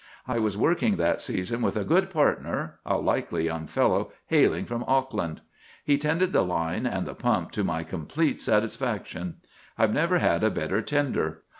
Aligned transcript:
I 0.27 0.39
was 0.39 0.57
working 0.57 0.95
that 0.95 1.21
season 1.21 1.61
with 1.61 1.77
a 1.77 1.83
good 1.83 2.09
partner, 2.09 2.79
a 2.87 2.97
likely 2.97 3.45
young 3.45 3.67
fellow 3.67 4.11
hailing 4.25 4.65
from 4.65 4.83
Auckland. 4.87 5.41
He 5.85 5.99
tended 5.99 6.33
the 6.33 6.41
line 6.41 6.87
and 6.87 7.05
the 7.05 7.13
pump 7.13 7.51
to 7.51 7.63
my 7.63 7.83
complete 7.83 8.41
satisfaction. 8.41 9.35
I've 9.77 9.93
never 9.93 10.17
had 10.17 10.43
a 10.43 10.49
better 10.49 10.81
tender. 10.81 11.43